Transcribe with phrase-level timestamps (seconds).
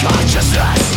[0.00, 0.87] consciousness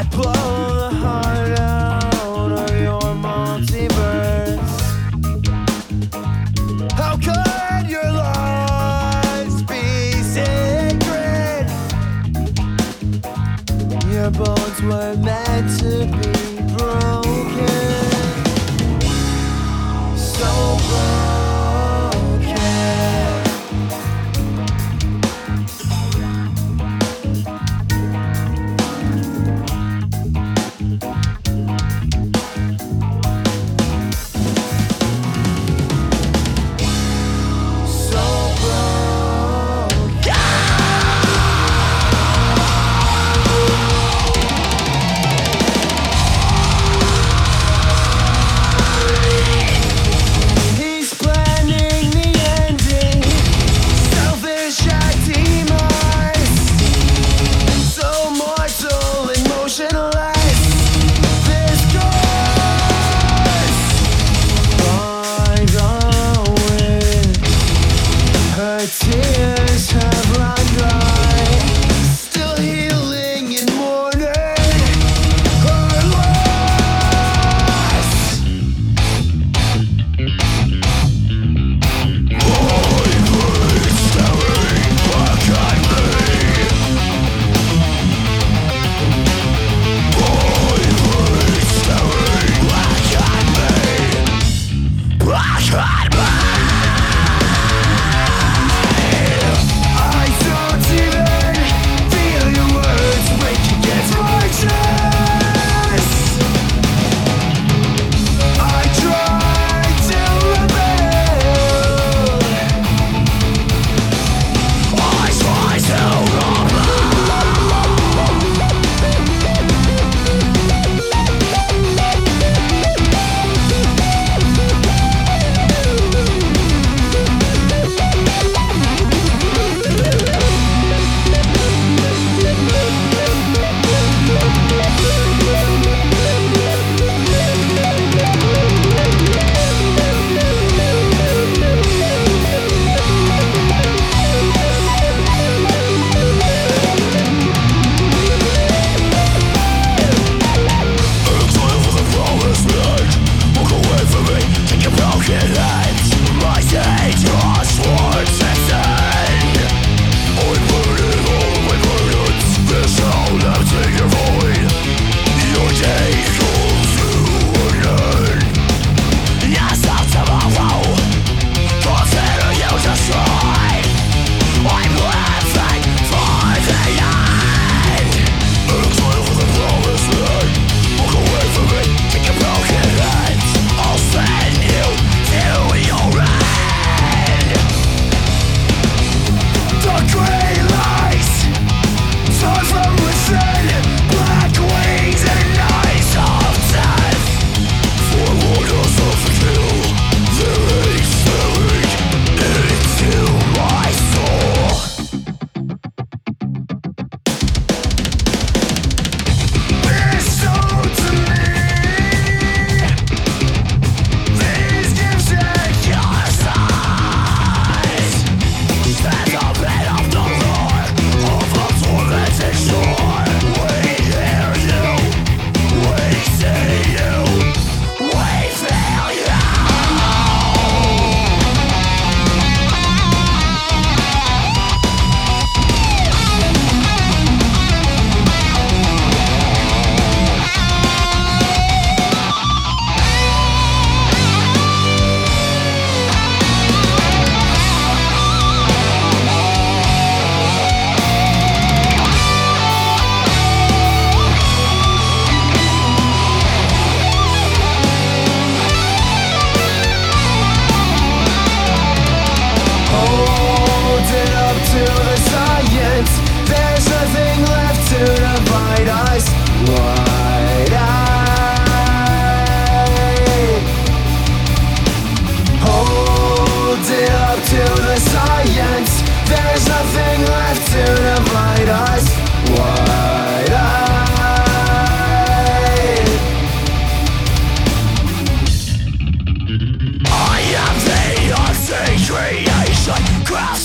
[0.00, 1.39] I blow the heart.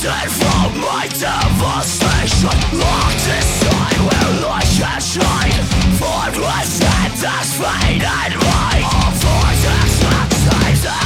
[0.05, 2.53] Protected from my devastation.
[2.77, 5.65] Locked inside where light can shine.
[8.85, 11.05] A vortex that seems a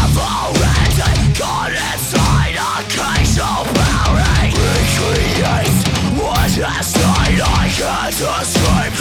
[4.60, 5.80] Recreate
[7.40, 8.99] I can't escape